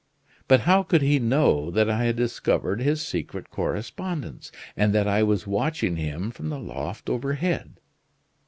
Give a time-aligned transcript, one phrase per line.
[0.47, 5.21] But how could he know that I had discovered his secret correspondence, and that I
[5.21, 7.79] was watching him from the loft overhead?